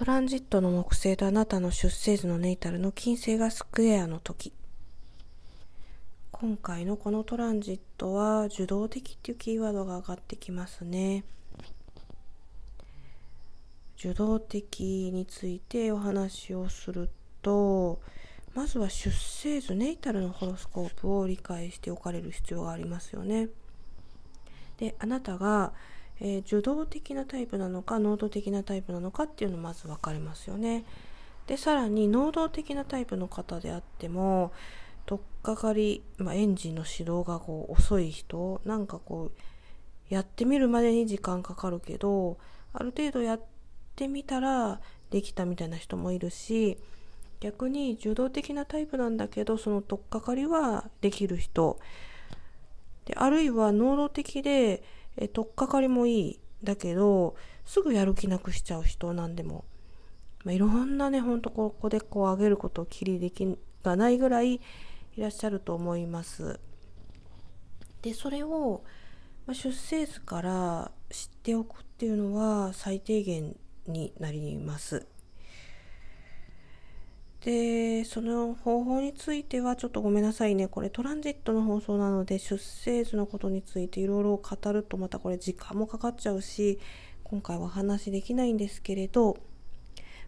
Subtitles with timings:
[0.00, 4.54] トランジットの木星とあなたの出生図のネイタルの金星がスクエアの時。
[6.32, 11.24] 今回のこのトランジットは受動的っていうキーワードが上がってきますね。
[13.98, 17.10] 受動的についてお話をする
[17.42, 18.00] と
[18.54, 23.50] まずは出生図ネイタルのホロスコープを理解しておかれる必要がありますよね。
[24.78, 25.74] であなたが
[26.20, 30.84] えー、受動的なタイプなのか能動的なタイプなのかっていうのまず分かりますよね。
[31.46, 34.52] でさらに能動的なタイプの方であっても
[35.06, 42.38] 取っかかり、まあ、エンジンの始動がこう遅い人なんかこうやってみるまでに時間かかるけど
[42.72, 43.40] ある程度やっ
[43.96, 46.78] てみたらできたみたいな人もいるし
[47.40, 51.78] 逆に受動的なタイプなんだけどその取っかかりはできる人
[53.06, 54.84] であるいは能動的で
[55.20, 59.64] え取っかかりもいいだけどすぐやる気なくしちゃう人なんでも、
[60.44, 63.46] まあ、いろんなねほんとここでこう上げることをきりでき
[63.84, 64.60] がないぐらいい
[65.18, 66.58] らっしゃると思います。
[68.02, 68.82] でそれを、
[69.46, 75.06] まあ、出生図から知っておくっていうのは最低限になります。
[77.44, 86.78] でその方法についてはちょっとごめんなさいねこれトランジットの放送なので出生図のことについていろいろ語るとまたこれ時間もかかっちゃうし
[87.24, 89.38] 今回はお話できないんですけれど、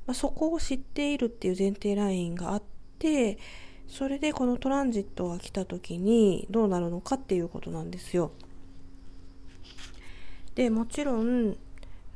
[0.06, 2.62] まあ、そこを知っているっていう前提ラインがあっ
[2.98, 3.38] て
[3.88, 8.30] それでこのトランジットが来た時にどうなるのかっていうことなんですよ。
[10.54, 11.56] でもちろん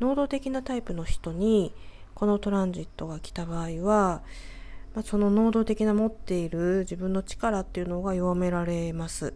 [0.00, 1.74] 能動的なタイプの人に
[2.14, 4.22] このトランジットが来た場合は
[4.96, 9.34] まあ、その能動的な持っている自分の力っていうのが弱められます。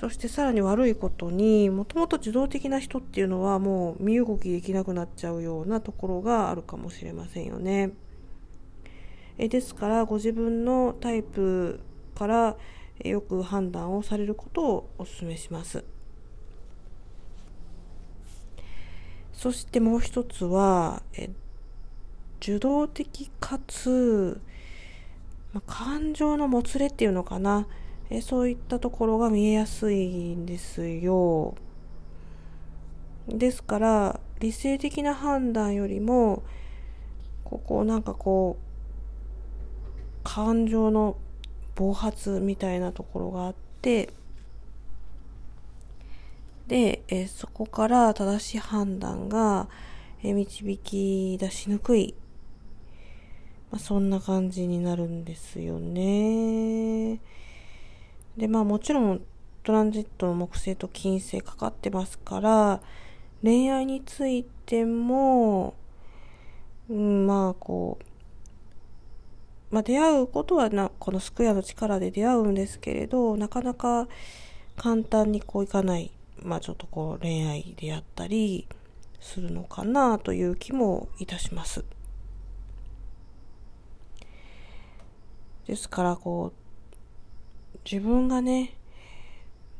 [0.00, 7.92] そしてさらに悪いことにもともと受動的な人っていうのはもう身動きできなくなっちゃうようなところがあるかもしれませんよね。
[9.38, 11.78] えですからご自分のタイプ
[12.16, 12.56] から
[13.04, 15.84] よく判断をされることをお勧めします。
[19.32, 21.30] そしてもう一つは、えっ
[22.40, 24.40] 受動的かつ、
[25.52, 27.66] まあ、感情のもつれっていうのかな
[28.10, 31.54] えそういったところが見えやすいんですよ。
[33.28, 36.42] ですから理性的な判断よりも
[37.44, 41.16] ここなんかこう感情の
[41.74, 44.10] 暴発みたいなところがあって
[46.66, 49.68] でえそこから正しい判断が
[50.22, 52.14] 導き出しにくい
[53.74, 57.18] まあ、そんな感じになるんですよね。
[58.36, 59.20] で、まあもちろん
[59.64, 62.80] トランジットの木星と金星かかってますから、
[63.42, 65.74] 恋愛についても、
[66.88, 74.06] うん、まあこう、まあ出会うことはな、このスクエアの力で出会うんですけれど、なかなか
[74.76, 78.68] 簡単にこういかない、まあちょっとこう恋愛であったり
[79.18, 81.84] するのかなという気もいたします。
[85.66, 86.52] ですからこ
[87.74, 88.76] う自分がね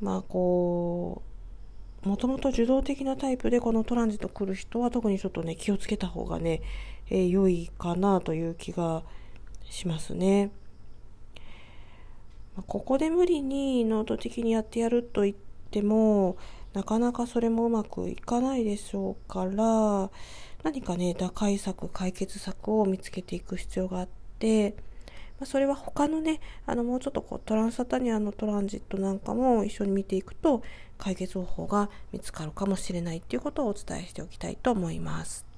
[0.00, 1.22] まあこ
[2.04, 6.60] うもともと受動的なタイプでこのトランジット来る人は特にちょっとね気をつけた方がね、
[7.08, 9.02] えー、良いかなという気が
[9.70, 10.50] しますね。
[12.66, 15.36] ここで無理に能動的にやってやると言っ
[15.70, 16.36] ても
[16.72, 20.10] なかなかそれもうまくいかないでしょうから
[20.62, 24.08] 何かね打開策解決策を見つけていく必要があっ
[24.38, 24.76] て
[25.40, 30.62] まあ、それは他のねあのもうちょっとこうトランスサタニアのトランジットなんかも一緒に見ていくと
[30.98, 35.53] 解決方法が見つかるかもしれないっていうことをお伝えしておきたいと思います。